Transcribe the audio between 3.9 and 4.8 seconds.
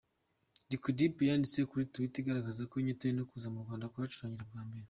kuhacurangira bwa mbere.